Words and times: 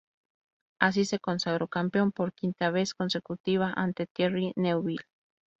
Así, 0.79 1.05
se 1.05 1.19
consagró 1.19 1.67
campeón 1.67 2.11
por 2.11 2.33
quinta 2.33 2.71
vez 2.71 2.95
consecutiva 2.95 3.71
ante 3.77 4.07
Thierry 4.07 4.51
Neuville. 4.55 5.05